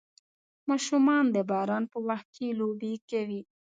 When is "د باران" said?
1.35-1.83